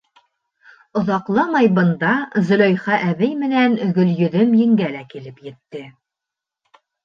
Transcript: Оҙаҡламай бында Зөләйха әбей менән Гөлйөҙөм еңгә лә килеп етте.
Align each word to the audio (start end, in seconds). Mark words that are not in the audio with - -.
Оҙаҡламай 1.01 1.69
бында 1.75 2.15
Зөләйха 2.49 2.97
әбей 3.11 3.37
менән 3.43 3.77
Гөлйөҙөм 4.01 4.59
еңгә 4.65 4.91
лә 4.99 5.07
килеп 5.15 5.49
етте. 5.53 5.87